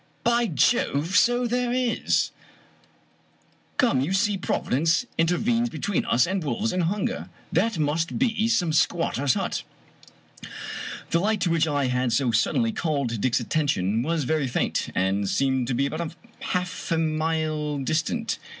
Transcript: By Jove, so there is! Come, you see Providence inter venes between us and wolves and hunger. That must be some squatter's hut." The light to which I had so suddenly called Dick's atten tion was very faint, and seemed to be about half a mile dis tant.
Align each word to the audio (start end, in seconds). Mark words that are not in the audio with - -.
By 0.23 0.47
Jove, 0.47 1.15
so 1.15 1.45
there 1.45 1.71
is! 1.71 2.31
Come, 3.77 4.01
you 4.01 4.13
see 4.13 4.35
Providence 4.35 5.05
inter 5.15 5.37
venes 5.37 5.69
between 5.69 6.05
us 6.05 6.25
and 6.25 6.43
wolves 6.43 6.73
and 6.73 6.85
hunger. 6.85 7.29
That 7.53 7.77
must 7.77 8.17
be 8.17 8.47
some 8.47 8.73
squatter's 8.73 9.35
hut." 9.35 9.61
The 11.11 11.19
light 11.19 11.39
to 11.41 11.51
which 11.51 11.67
I 11.67 11.85
had 11.85 12.11
so 12.13 12.31
suddenly 12.31 12.71
called 12.71 13.21
Dick's 13.21 13.41
atten 13.41 13.67
tion 13.67 14.01
was 14.01 14.23
very 14.23 14.47
faint, 14.47 14.89
and 14.95 15.29
seemed 15.29 15.67
to 15.67 15.75
be 15.75 15.85
about 15.85 16.15
half 16.39 16.91
a 16.91 16.97
mile 16.97 17.77
dis 17.77 18.01
tant. 18.01 18.39